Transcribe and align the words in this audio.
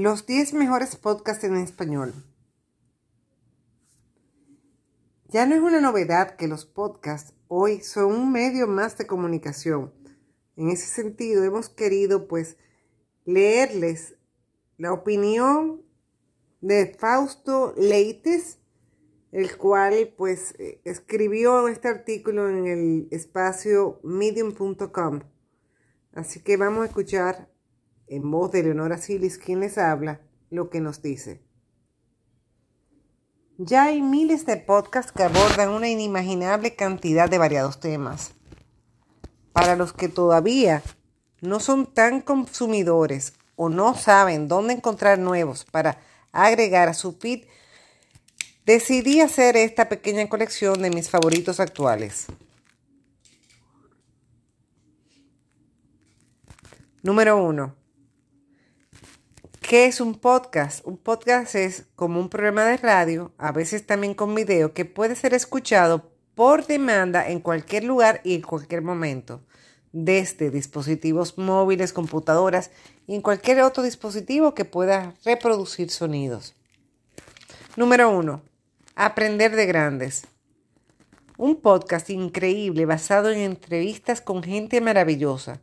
Los 0.00 0.26
10 0.26 0.52
mejores 0.52 0.94
podcasts 0.94 1.42
en 1.42 1.56
español. 1.56 2.14
Ya 5.26 5.44
no 5.44 5.56
es 5.56 5.60
una 5.60 5.80
novedad 5.80 6.36
que 6.36 6.46
los 6.46 6.66
podcasts 6.66 7.34
hoy 7.48 7.80
son 7.80 8.12
un 8.12 8.30
medio 8.30 8.68
más 8.68 8.96
de 8.96 9.08
comunicación. 9.08 9.92
En 10.54 10.68
ese 10.68 10.86
sentido, 10.86 11.42
hemos 11.42 11.68
querido 11.68 12.28
pues 12.28 12.58
leerles 13.24 14.14
la 14.76 14.92
opinión 14.92 15.82
de 16.60 16.94
Fausto 16.96 17.74
Leites, 17.76 18.60
el 19.32 19.56
cual 19.56 20.14
pues 20.16 20.54
escribió 20.84 21.66
este 21.66 21.88
artículo 21.88 22.48
en 22.48 22.66
el 22.68 23.08
espacio 23.10 23.98
medium.com. 24.04 25.22
Así 26.12 26.38
que 26.38 26.56
vamos 26.56 26.84
a 26.84 26.86
escuchar 26.86 27.50
en 28.08 28.30
voz 28.30 28.50
de 28.52 28.62
Leonora 28.62 28.98
Silis, 28.98 29.38
quien 29.38 29.60
les 29.60 29.78
habla, 29.78 30.20
lo 30.50 30.70
que 30.70 30.80
nos 30.80 31.02
dice. 31.02 31.42
Ya 33.58 33.84
hay 33.84 34.02
miles 34.02 34.46
de 34.46 34.56
podcasts 34.56 35.12
que 35.12 35.24
abordan 35.24 35.70
una 35.70 35.88
inimaginable 35.88 36.76
cantidad 36.76 37.28
de 37.28 37.38
variados 37.38 37.80
temas. 37.80 38.32
Para 39.52 39.74
los 39.74 39.92
que 39.92 40.08
todavía 40.08 40.82
no 41.40 41.58
son 41.58 41.86
tan 41.86 42.20
consumidores 42.20 43.34
o 43.56 43.68
no 43.68 43.94
saben 43.94 44.46
dónde 44.46 44.74
encontrar 44.74 45.18
nuevos 45.18 45.64
para 45.64 45.98
agregar 46.30 46.88
a 46.88 46.94
su 46.94 47.12
feed, 47.12 47.46
decidí 48.64 49.20
hacer 49.20 49.56
esta 49.56 49.88
pequeña 49.88 50.28
colección 50.28 50.80
de 50.80 50.90
mis 50.90 51.10
favoritos 51.10 51.58
actuales. 51.58 52.26
Número 57.02 57.42
1. 57.42 57.77
¿Qué 59.68 59.84
es 59.84 60.00
un 60.00 60.14
podcast? 60.14 60.80
Un 60.86 60.96
podcast 60.96 61.54
es 61.54 61.84
como 61.94 62.20
un 62.20 62.30
programa 62.30 62.64
de 62.64 62.78
radio, 62.78 63.34
a 63.36 63.52
veces 63.52 63.84
también 63.84 64.14
con 64.14 64.34
video, 64.34 64.72
que 64.72 64.86
puede 64.86 65.14
ser 65.14 65.34
escuchado 65.34 66.10
por 66.34 66.66
demanda 66.66 67.28
en 67.28 67.40
cualquier 67.40 67.84
lugar 67.84 68.22
y 68.24 68.34
en 68.34 68.40
cualquier 68.40 68.80
momento, 68.80 69.42
desde 69.92 70.48
dispositivos 70.48 71.36
móviles, 71.36 71.92
computadoras 71.92 72.70
y 73.06 73.14
en 73.14 73.20
cualquier 73.20 73.60
otro 73.60 73.82
dispositivo 73.82 74.54
que 74.54 74.64
pueda 74.64 75.12
reproducir 75.22 75.90
sonidos. 75.90 76.54
Número 77.76 78.08
1. 78.08 78.40
Aprender 78.94 79.54
de 79.54 79.66
grandes. 79.66 80.26
Un 81.36 81.60
podcast 81.60 82.08
increíble 82.08 82.86
basado 82.86 83.28
en 83.28 83.40
entrevistas 83.40 84.22
con 84.22 84.42
gente 84.42 84.80
maravillosa 84.80 85.60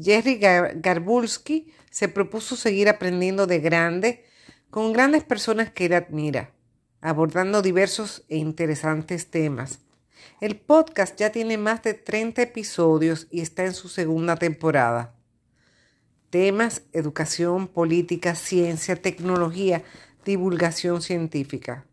Jerry 0.00 0.38
Garbulski 0.38 1.72
se 1.90 2.08
propuso 2.08 2.56
seguir 2.56 2.88
aprendiendo 2.88 3.46
de 3.46 3.60
grande 3.60 4.24
con 4.70 4.92
grandes 4.92 5.24
personas 5.24 5.70
que 5.70 5.86
él 5.86 5.92
admira, 5.92 6.54
abordando 7.00 7.60
diversos 7.60 8.24
e 8.28 8.38
interesantes 8.38 9.30
temas. 9.30 9.80
El 10.40 10.56
podcast 10.56 11.18
ya 11.18 11.30
tiene 11.30 11.58
más 11.58 11.82
de 11.82 11.94
30 11.94 12.42
episodios 12.42 13.26
y 13.30 13.40
está 13.40 13.64
en 13.64 13.74
su 13.74 13.88
segunda 13.88 14.36
temporada. 14.36 15.14
Temas, 16.30 16.82
educación, 16.92 17.68
política, 17.68 18.34
ciencia, 18.34 18.96
tecnología, 18.96 19.82
divulgación 20.24 21.02
científica. 21.02 21.86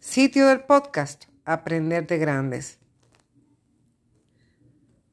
Sitio 0.00 0.48
del 0.48 0.60
podcast, 0.60 1.24
Aprender 1.44 2.06
de 2.06 2.18
Grandes. 2.18 2.78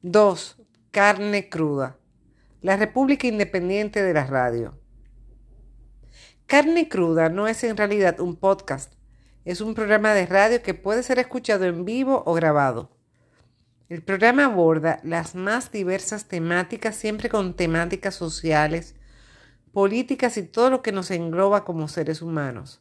2. 0.02 0.65
Carne 0.96 1.50
Cruda, 1.50 1.98
la 2.62 2.78
República 2.78 3.26
Independiente 3.26 4.02
de 4.02 4.14
la 4.14 4.24
Radio. 4.24 4.80
Carne 6.46 6.88
Cruda 6.88 7.28
no 7.28 7.48
es 7.48 7.62
en 7.64 7.76
realidad 7.76 8.18
un 8.18 8.34
podcast, 8.34 8.94
es 9.44 9.60
un 9.60 9.74
programa 9.74 10.14
de 10.14 10.24
radio 10.24 10.62
que 10.62 10.72
puede 10.72 11.02
ser 11.02 11.18
escuchado 11.18 11.66
en 11.66 11.84
vivo 11.84 12.22
o 12.24 12.32
grabado. 12.32 12.96
El 13.90 14.02
programa 14.02 14.46
aborda 14.46 15.00
las 15.02 15.34
más 15.34 15.70
diversas 15.70 16.28
temáticas, 16.28 16.96
siempre 16.96 17.28
con 17.28 17.52
temáticas 17.52 18.14
sociales, 18.14 18.94
políticas 19.74 20.38
y 20.38 20.44
todo 20.44 20.70
lo 20.70 20.80
que 20.80 20.92
nos 20.92 21.10
engloba 21.10 21.66
como 21.66 21.88
seres 21.88 22.22
humanos, 22.22 22.80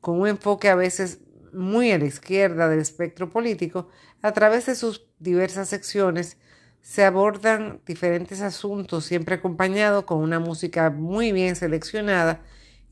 con 0.00 0.20
un 0.20 0.28
enfoque 0.28 0.68
a 0.68 0.76
veces 0.76 1.18
muy 1.52 1.90
a 1.90 1.98
la 1.98 2.04
izquierda 2.04 2.68
del 2.68 2.78
espectro 2.78 3.30
político 3.30 3.88
a 4.22 4.30
través 4.30 4.66
de 4.66 4.76
sus 4.76 5.08
diversas 5.18 5.68
secciones 5.70 6.36
se 6.82 7.04
abordan 7.04 7.80
diferentes 7.86 8.42
asuntos, 8.42 9.04
siempre 9.04 9.36
acompañado 9.36 10.04
con 10.04 10.18
una 10.18 10.40
música 10.40 10.90
muy 10.90 11.30
bien 11.32 11.54
seleccionada 11.54 12.42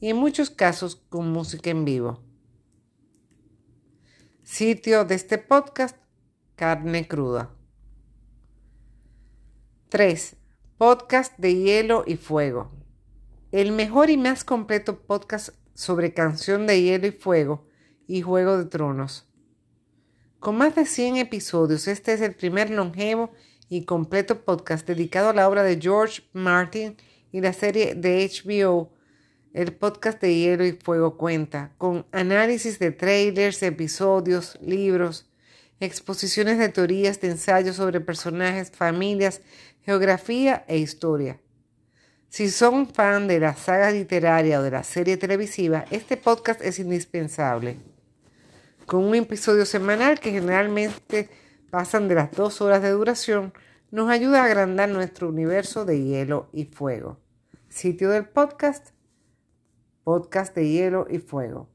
y 0.00 0.08
en 0.08 0.16
muchos 0.16 0.48
casos 0.48 0.96
con 1.08 1.30
música 1.30 1.70
en 1.70 1.84
vivo. 1.84 2.22
Sitio 4.44 5.04
de 5.04 5.16
este 5.16 5.38
podcast, 5.38 5.96
Carne 6.54 7.06
Cruda. 7.06 7.50
3. 9.88 10.36
Podcast 10.78 11.36
de 11.36 11.56
Hielo 11.56 12.04
y 12.06 12.16
Fuego. 12.16 12.70
El 13.50 13.72
mejor 13.72 14.08
y 14.08 14.16
más 14.16 14.44
completo 14.44 15.00
podcast 15.00 15.50
sobre 15.74 16.14
canción 16.14 16.68
de 16.68 16.80
hielo 16.80 17.08
y 17.08 17.12
fuego 17.12 17.66
y 18.06 18.22
Juego 18.22 18.56
de 18.56 18.66
Tronos. 18.66 19.28
Con 20.38 20.56
más 20.56 20.76
de 20.76 20.86
100 20.86 21.16
episodios, 21.16 21.88
este 21.88 22.12
es 22.12 22.20
el 22.20 22.34
primer 22.34 22.70
longevo 22.70 23.32
completo 23.84 24.44
podcast 24.44 24.86
dedicado 24.86 25.28
a 25.28 25.32
la 25.32 25.48
obra 25.48 25.62
de 25.62 25.81
George 25.81 26.22
Martin 26.32 26.97
y 27.31 27.41
la 27.41 27.53
serie 27.53 27.94
de 27.94 28.28
HBO, 28.28 28.91
el 29.53 29.72
podcast 29.72 30.20
de 30.20 30.34
Hielo 30.34 30.66
y 30.66 30.72
Fuego 30.72 31.16
cuenta, 31.16 31.72
con 31.78 32.04
análisis 32.10 32.80
de 32.80 32.91
trailers, 32.91 33.62
episodios, 33.62 34.59
libros, 34.60 35.30
exposiciones 35.78 36.59
de 36.59 36.69
teorías 36.69 37.20
de 37.20 37.30
ensayos 37.30 37.76
sobre 37.76 38.00
personajes, 38.00 38.72
familias, 38.72 39.41
geografía 39.84 40.64
e 40.66 40.78
historia. 40.78 41.41
Si 42.28 42.50
son 42.50 42.92
fan 42.92 43.28
de 43.28 43.38
la 43.38 43.54
saga 43.54 43.91
literaria 43.92 44.60
o 44.60 44.62
de 44.62 44.70
la 44.72 44.84
serie 44.84 45.16
televisiva, 45.16 45.84
este 45.91 46.16
podcast 46.16 46.60
es 46.60 46.80
indispensable. 46.80 47.76
Con 48.86 49.04
un 49.04 49.14
episodio 49.14 49.64
semanal 49.64 50.19
que 50.19 50.32
generalmente 50.32 51.28
pasan 51.70 52.08
de 52.08 52.16
las 52.16 52.32
dos 52.32 52.60
horas 52.60 52.82
de 52.82 52.91
duración, 52.91 53.53
nos 53.91 54.10
ayuda 54.10 54.42
a 54.42 54.47
agrandar 54.47 54.88
nuestro 54.88 55.28
universo 55.28 55.84
de 55.84 56.03
hielo 56.03 56.48
y 56.53 56.64
fuego. 56.64 57.19
Sitio 57.69 58.10
del 58.10 58.28
podcast, 58.28 58.91
podcast 60.04 60.54
de 60.54 60.69
hielo 60.69 61.06
y 61.09 61.19
fuego. 61.19 61.69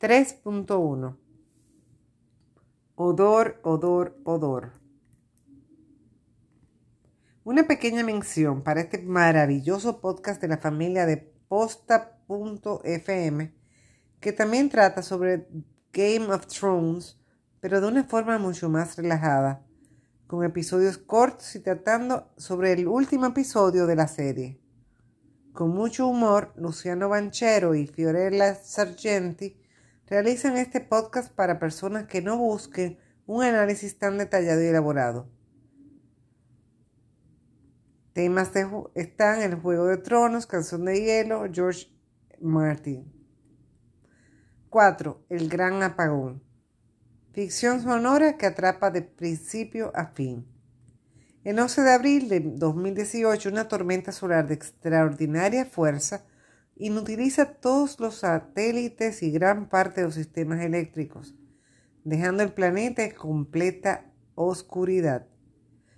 3.1 0.00 1.16
Odor, 2.96 3.58
odor, 3.62 4.16
odor. 4.24 4.72
Una 7.42 7.66
pequeña 7.66 8.04
mención 8.04 8.62
para 8.62 8.80
este 8.80 9.02
maravilloso 9.02 10.00
podcast 10.00 10.40
de 10.40 10.48
la 10.48 10.58
familia 10.58 11.04
de 11.04 11.16
posta.fm 11.48 12.04
que 14.20 14.32
también 14.32 14.70
trata 14.70 15.02
sobre 15.02 15.48
Game 15.92 16.32
of 16.32 16.46
Thrones 16.46 17.18
pero 17.64 17.80
de 17.80 17.86
una 17.86 18.04
forma 18.04 18.36
mucho 18.36 18.68
más 18.68 18.94
relajada, 18.96 19.64
con 20.26 20.44
episodios 20.44 20.98
cortos 20.98 21.56
y 21.56 21.60
tratando 21.60 22.30
sobre 22.36 22.72
el 22.72 22.86
último 22.86 23.24
episodio 23.24 23.86
de 23.86 23.96
la 23.96 24.06
serie. 24.06 24.60
Con 25.54 25.70
mucho 25.70 26.06
humor, 26.06 26.52
Luciano 26.56 27.08
Banchero 27.08 27.74
y 27.74 27.86
Fiorella 27.86 28.54
Sargenti 28.54 29.58
realizan 30.06 30.58
este 30.58 30.82
podcast 30.82 31.32
para 31.32 31.58
personas 31.58 32.06
que 32.06 32.20
no 32.20 32.36
busquen 32.36 32.98
un 33.24 33.42
análisis 33.42 33.98
tan 33.98 34.18
detallado 34.18 34.62
y 34.62 34.66
elaborado. 34.66 35.30
Temas 38.12 38.52
están 38.94 39.40
El 39.40 39.54
Juego 39.54 39.86
de 39.86 39.96
Tronos, 39.96 40.46
Canción 40.46 40.84
de 40.84 41.00
Hielo, 41.00 41.46
George 41.50 41.86
Martin. 42.42 43.10
4. 44.68 45.24
El 45.30 45.48
Gran 45.48 45.82
Apagón. 45.82 46.43
Ficción 47.34 47.82
sonora 47.82 48.36
que 48.36 48.46
atrapa 48.46 48.92
de 48.92 49.02
principio 49.02 49.90
a 49.96 50.06
fin. 50.06 50.46
El 51.42 51.58
11 51.58 51.82
de 51.82 51.92
abril 51.92 52.28
de 52.28 52.38
2018, 52.38 53.48
una 53.48 53.66
tormenta 53.66 54.12
solar 54.12 54.46
de 54.46 54.54
extraordinaria 54.54 55.64
fuerza 55.64 56.24
inutiliza 56.76 57.54
todos 57.54 57.98
los 57.98 58.18
satélites 58.18 59.24
y 59.24 59.32
gran 59.32 59.68
parte 59.68 60.00
de 60.00 60.06
los 60.06 60.14
sistemas 60.14 60.62
eléctricos, 60.62 61.34
dejando 62.04 62.44
el 62.44 62.52
planeta 62.52 63.02
en 63.02 63.16
completa 63.16 64.12
oscuridad, 64.36 65.26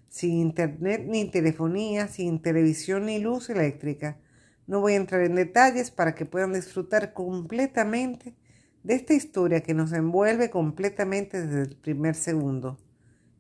sin 0.09 0.39
internet 0.39 1.05
ni 1.07 1.31
telefonía, 1.31 2.09
sin 2.09 2.41
televisión 2.41 3.05
ni 3.05 3.19
luz 3.19 3.51
eléctrica. 3.51 4.19
No 4.67 4.81
voy 4.81 4.95
a 4.95 4.97
entrar 4.97 5.21
en 5.21 5.35
detalles 5.35 5.91
para 5.91 6.15
que 6.15 6.25
puedan 6.25 6.55
disfrutar 6.55 7.13
completamente 7.13 8.35
de 8.87 8.95
esta 8.95 9.15
historia 9.15 9.65
que 9.65 9.75
nos 9.75 9.93
envuelve 9.93 10.49
completamente 10.49 11.45
desde 11.45 11.63
el 11.63 11.77
primer 11.77 12.15
segundo. 12.15 12.79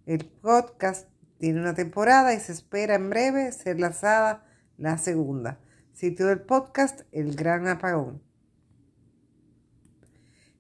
El 0.05 0.27
podcast 0.27 1.09
tiene 1.39 1.61
una 1.61 1.73
temporada 1.73 2.35
y 2.35 2.41
se 2.41 2.51
espera 2.51 2.97
en 2.97 3.11
breve 3.11 3.53
ser 3.53 3.79
lanzada 3.79 4.45
la 4.77 4.99
segunda. 4.99 5.61
Sitio 5.93 6.27
del 6.27 6.41
podcast 6.41 7.03
El 7.13 7.37
Gran 7.37 7.69
Apagón. 7.69 8.21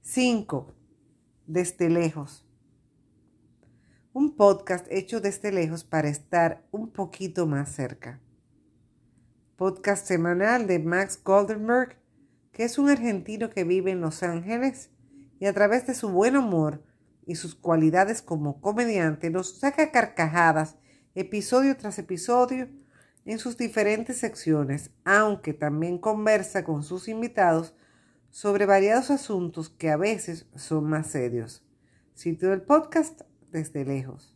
5. 0.02 0.72
Desde 1.48 1.90
lejos. 1.90 2.46
Un 4.12 4.36
podcast 4.36 4.86
hecho 4.88 5.20
desde 5.20 5.50
lejos 5.50 5.82
para 5.82 6.08
estar 6.08 6.64
un 6.70 6.92
poquito 6.92 7.48
más 7.48 7.72
cerca. 7.72 8.20
Podcast 9.56 10.06
semanal 10.06 10.68
de 10.68 10.78
Max 10.78 11.20
Goldenberg, 11.24 11.96
que 12.56 12.64
es 12.64 12.78
un 12.78 12.88
argentino 12.88 13.50
que 13.50 13.64
vive 13.64 13.90
en 13.90 14.00
Los 14.00 14.22
Ángeles 14.22 14.88
y 15.38 15.44
a 15.44 15.52
través 15.52 15.86
de 15.86 15.92
su 15.92 16.08
buen 16.08 16.38
humor 16.38 16.82
y 17.26 17.34
sus 17.34 17.54
cualidades 17.54 18.22
como 18.22 18.62
comediante 18.62 19.28
nos 19.28 19.58
saca 19.58 19.92
carcajadas 19.92 20.78
episodio 21.14 21.76
tras 21.76 21.98
episodio 21.98 22.70
en 23.26 23.38
sus 23.38 23.58
diferentes 23.58 24.16
secciones, 24.16 24.90
aunque 25.04 25.52
también 25.52 25.98
conversa 25.98 26.64
con 26.64 26.82
sus 26.82 27.08
invitados 27.08 27.74
sobre 28.30 28.64
variados 28.64 29.10
asuntos 29.10 29.68
que 29.68 29.90
a 29.90 29.98
veces 29.98 30.46
son 30.54 30.84
más 30.88 31.08
serios. 31.08 31.62
Sitio 32.14 32.48
del 32.48 32.62
podcast 32.62 33.20
desde 33.52 33.84
lejos. 33.84 34.34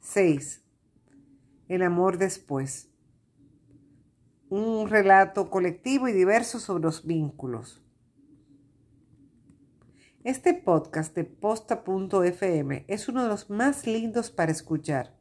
6. 0.00 0.62
El 1.66 1.82
amor 1.82 2.18
después. 2.18 2.88
Un 4.48 4.88
relato 4.88 5.50
colectivo 5.50 6.06
y 6.06 6.12
diverso 6.12 6.60
sobre 6.60 6.84
los 6.84 7.04
vínculos. 7.04 7.82
Este 10.22 10.54
podcast 10.54 11.16
de 11.16 11.24
posta.fm 11.24 12.84
es 12.86 13.08
uno 13.08 13.24
de 13.24 13.28
los 13.28 13.50
más 13.50 13.88
lindos 13.88 14.30
para 14.30 14.52
escuchar. 14.52 15.16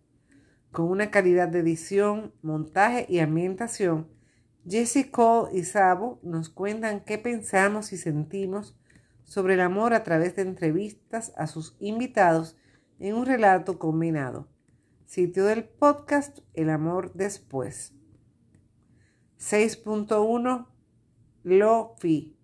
Con 0.71 0.91
una 0.91 1.09
calidad 1.09 1.47
de 1.47 1.61
edición, 1.61 2.35
montaje 2.43 3.07
y 3.09 3.17
ambientación, 3.17 4.11
Jesse 4.67 5.09
Cole 5.09 5.57
y 5.57 5.63
Sabo 5.63 6.19
nos 6.21 6.49
cuentan 6.49 7.03
qué 7.03 7.17
pensamos 7.17 7.93
y 7.93 7.97
sentimos 7.97 8.77
sobre 9.23 9.55
el 9.55 9.61
amor 9.61 9.95
a 9.95 10.03
través 10.03 10.35
de 10.35 10.43
entrevistas 10.43 11.33
a 11.35 11.47
sus 11.47 11.75
invitados 11.79 12.57
en 12.99 13.15
un 13.15 13.25
relato 13.25 13.79
combinado. 13.79 14.47
Sitio 15.07 15.45
del 15.45 15.63
podcast 15.63 16.41
El 16.53 16.69
amor 16.69 17.11
después. 17.13 17.94
6.1 19.49 20.67
Lo-Fi 21.43 22.35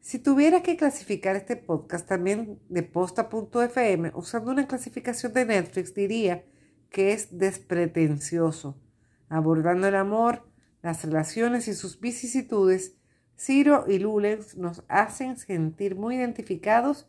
si 0.00 0.18
tuviera 0.18 0.62
que 0.62 0.76
clasificar 0.76 1.36
este 1.36 1.56
podcast 1.56 2.08
también 2.08 2.58
de 2.68 2.82
posta.fm 2.82 4.12
usando 4.14 4.50
una 4.50 4.66
clasificación 4.66 5.34
de 5.34 5.44
Netflix, 5.44 5.94
diría 5.94 6.44
que 6.88 7.12
es 7.12 7.36
despretencioso. 7.36 8.80
Abordando 9.28 9.86
el 9.86 9.94
amor, 9.94 10.48
las 10.82 11.04
relaciones 11.04 11.68
y 11.68 11.74
sus 11.74 12.00
vicisitudes, 12.00 12.96
Ciro 13.38 13.84
y 13.88 13.98
Lulens 13.98 14.56
nos 14.56 14.84
hacen 14.88 15.36
sentir 15.36 15.96
muy 15.96 16.16
identificados 16.16 17.06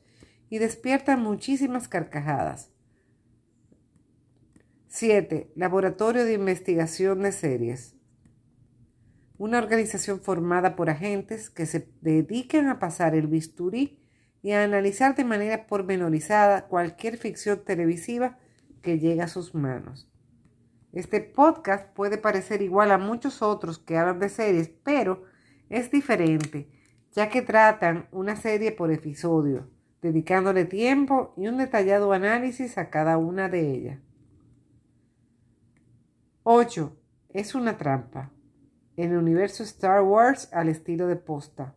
y 0.50 0.58
despiertan 0.58 1.22
muchísimas 1.22 1.88
carcajadas. 1.88 2.72
7. 4.88 5.54
Laboratorio 5.56 6.26
de 6.26 6.34
Investigación 6.34 7.22
de 7.22 7.32
Series 7.32 7.96
una 9.42 9.58
organización 9.58 10.20
formada 10.20 10.76
por 10.76 10.92
agentes 10.92 11.50
que 11.50 11.66
se 11.66 11.90
dedican 12.02 12.68
a 12.68 12.78
pasar 12.78 13.16
el 13.16 13.26
bisturí 13.26 14.00
y 14.44 14.52
a 14.52 14.64
analizar 14.64 15.16
de 15.16 15.26
manera 15.26 15.66
pormenorizada 15.66 16.68
cualquier 16.68 17.18
ficción 17.18 17.64
televisiva 17.66 18.38
que 18.84 19.00
llegue 19.00 19.24
a 19.24 19.28
sus 19.28 19.56
manos. 19.56 20.08
Este 20.94 21.22
podcast 21.22 21.92
puede 21.96 22.20
parecer 22.20 22.62
igual 22.62 22.92
a 22.92 23.00
muchos 23.00 23.42
otros 23.42 23.80
que 23.80 23.98
hablan 23.98 24.20
de 24.20 24.30
series, 24.30 24.70
pero 24.84 25.24
es 25.70 25.90
diferente, 25.90 26.70
ya 27.12 27.30
que 27.30 27.42
tratan 27.42 28.08
una 28.12 28.36
serie 28.36 28.72
por 28.72 28.92
episodio, 28.92 29.68
dedicándole 30.04 30.66
tiempo 30.66 31.34
y 31.36 31.48
un 31.48 31.58
detallado 31.58 32.14
análisis 32.14 32.78
a 32.78 32.92
cada 32.92 33.18
una 33.18 33.50
de 33.50 33.72
ellas. 33.72 34.00
8. 36.44 36.96
Es 37.30 37.56
una 37.56 37.76
trampa 37.80 38.30
en 38.98 39.12
el 39.12 39.18
universo 39.18 39.64
Star 39.64 40.02
Wars 40.02 40.50
al 40.54 40.70
estilo 40.70 41.08
de 41.08 41.16
posta. 41.16 41.76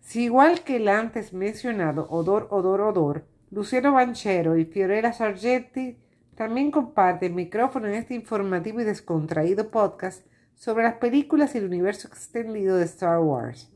Si 0.00 0.24
igual 0.24 0.62
que 0.62 0.76
el 0.76 0.88
antes 0.88 1.32
mencionado 1.32 2.06
Odor, 2.10 2.48
Odor, 2.50 2.80
Odor, 2.82 3.26
Luciano 3.50 3.92
Banchero 3.92 4.56
y 4.56 4.64
Fiorella 4.64 5.12
Sargenti 5.12 5.98
también 6.34 6.70
comparten 6.70 7.34
micrófono 7.34 7.88
en 7.88 7.94
este 7.94 8.14
informativo 8.14 8.80
y 8.80 8.84
descontraído 8.84 9.70
podcast 9.70 10.26
sobre 10.54 10.84
las 10.84 10.94
películas 10.94 11.54
y 11.54 11.58
el 11.58 11.66
universo 11.66 12.08
extendido 12.08 12.76
de 12.76 12.84
Star 12.84 13.20
Wars. 13.20 13.72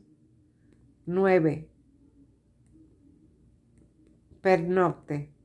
9. 1.05 1.69
Pernocte 4.41 5.36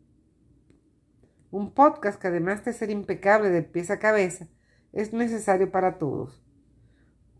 un 1.52 1.75
podcast 1.75 2.20
que 2.20 2.28
además 2.28 2.64
de 2.64 2.72
ser 2.72 2.90
impecable 2.90 3.50
de 3.50 3.62
pies 3.62 3.90
a 3.90 3.99
cabeza, 3.99 4.49
es 4.93 5.12
necesario 5.12 5.70
para 5.70 5.99
todos. 5.99 6.43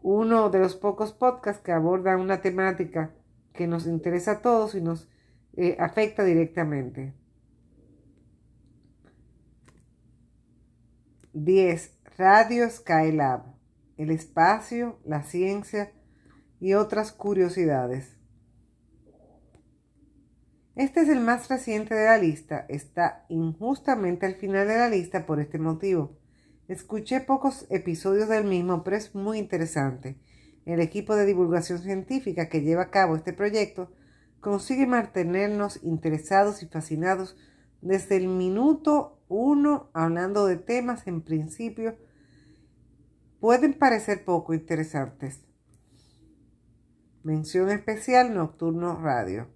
Uno 0.03 0.51
de 0.51 0.59
los 0.59 0.77
pocos 0.77 1.13
podcasts 1.13 1.63
que 1.63 1.73
abordan 1.73 2.21
una 2.21 2.43
temática 2.43 3.15
que 3.55 3.67
nos 3.67 3.87
interesa 3.87 4.33
a 4.33 4.43
todos 4.43 4.75
y 4.75 4.83
nos 4.83 5.09
eh, 5.55 5.77
afecta 5.81 6.25
directamente. 6.25 7.15
10. 11.33 11.99
Radio 12.19 12.69
Skylab. 12.69 13.45
El 13.97 14.11
espacio, 14.11 14.99
la 15.05 15.23
ciencia 15.23 15.91
y 16.61 16.75
otras 16.75 17.13
curiosidades. 17.13 18.19
Este 20.75 21.03
es 21.03 21.11
el 21.11 21.21
más 21.21 21.51
reciente 21.51 21.95
de 21.95 22.07
la 22.07 22.17
lista, 22.17 22.65
está 22.71 23.27
injustamente 23.29 24.25
al 24.25 24.37
final 24.37 24.67
de 24.67 24.79
la 24.79 24.89
lista 24.89 25.27
por 25.27 25.39
este 25.39 25.59
motivo. 25.59 26.17
Escuché 26.67 27.21
pocos 27.21 27.67
episodios 27.69 28.31
del 28.31 28.45
mismo, 28.45 28.83
pero 28.83 28.97
es 28.97 29.15
muy 29.15 29.39
interesante. 29.39 30.17
El 30.65 30.81
equipo 30.81 31.15
de 31.15 31.27
divulgación 31.27 31.79
científica 31.79 32.49
que 32.49 32.63
lleva 32.63 32.85
a 32.85 32.91
cabo 32.91 33.17
este 33.17 33.35
proyecto 33.35 33.93
consigue 34.41 34.87
mantenernos 34.87 35.79
interesados 35.83 36.63
y 36.63 36.67
fascinados 36.67 37.37
desde 37.83 38.17
el 38.17 38.29
minuto 38.29 39.21
uno 39.29 39.91
hablando 39.93 40.47
de 40.47 40.57
temas 40.57 41.07
en 41.07 41.21
principio 41.21 41.97
pueden 43.41 43.75
parecer 43.75 44.25
poco 44.25 44.55
interesantes. 44.55 45.43
Mención 47.25 47.71
especial 47.71 48.33
Nocturno 48.33 48.99
Radio. 49.03 49.49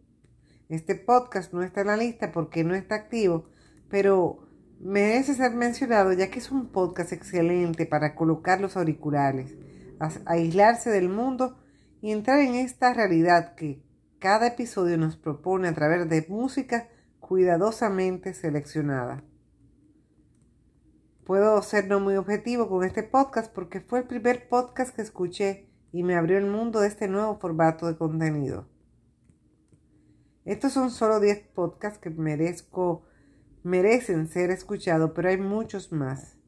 Este 0.69 0.97
podcast 0.97 1.53
no 1.53 1.63
está 1.63 1.83
en 1.83 1.87
la 1.87 1.97
lista 1.97 2.33
porque 2.33 2.65
no 2.65 2.75
está 2.75 2.97
activo, 2.97 3.49
pero 3.89 4.49
merece 4.81 5.35
ser 5.35 5.53
mencionado 5.53 6.13
ya 6.13 6.29
que 6.29 6.41
es 6.41 6.51
un 6.51 6.73
podcast 6.73 7.13
excelente 7.13 7.87
para 7.87 8.17
colocar 8.17 8.61
los 8.61 8.77
auriculares, 8.77 9.55
aislarse 10.25 10.91
del 10.91 11.09
mundo 11.09 11.57
y 12.03 12.11
entrar 12.11 12.41
en 12.41 12.57
esta 12.57 12.93
realidad 12.93 13.55
que 13.55 13.81
cada 14.19 14.49
episodio 14.49 14.99
nos 14.99 15.17
propone 15.17 15.69
a 15.69 15.75
través 15.75 16.09
de 16.09 16.27
música 16.29 16.89
cuidadosamente 17.21 18.35
seleccionada. 18.35 19.23
Puedo 21.25 21.63
ser 21.63 21.87
no 21.87 22.01
muy 22.01 22.17
objetivo 22.17 22.69
con 22.69 22.85
este 22.85 23.05
podcast 23.05 23.53
porque 23.53 23.81
fue 23.81 24.01
el 24.01 24.07
primer 24.07 24.49
podcast 24.49 24.95
que 24.97 25.03
escuché 25.03 25.69
y 25.93 26.03
me 26.03 26.17
abrió 26.17 26.39
el 26.39 26.47
mundo 26.47 26.81
de 26.81 26.89
este 26.89 27.07
nuevo 27.07 27.39
formato 27.39 27.87
de 27.87 27.97
contenido. 27.97 28.67
Estos 30.47 30.73
son 30.73 30.93
solo 30.93 31.19
10 31.19 31.41
podcasts 31.55 31.99
que 31.99 32.09
merezco, 32.09 33.03
merecen 33.65 34.29
ser 34.29 34.51
escuchados, 34.51 35.11
pero 35.13 35.29
hay 35.29 35.39
muchos 35.39 35.91
más. 35.91 36.39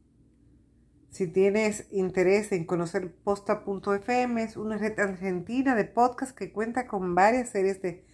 Si 1.10 1.26
tienes 1.26 1.88
interés 1.90 2.52
en 2.52 2.64
conocer 2.64 3.12
posta.fm, 3.24 4.40
es 4.40 4.56
una 4.56 4.78
red 4.78 4.96
argentina 5.00 5.74
de 5.74 5.84
podcasts 5.84 6.32
que 6.32 6.52
cuenta 6.52 6.86
con 6.86 7.16
varias 7.16 7.48
series 7.48 7.82
de 7.82 8.04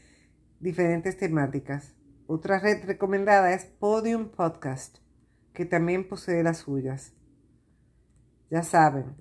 diferentes 0.59 1.19
temáticas. 1.19 1.95
Otra 2.27 2.61
red 2.61 2.83
recomendada 2.87 3.53
es 3.53 3.67
Podium 3.67 4.31
Podcast, 4.31 5.01
que 5.53 5.67
también 5.67 6.09
posee 6.09 6.43
las 6.43 6.59
suyas. 6.59 7.13
Ya 8.49 8.63
saben, 8.63 9.17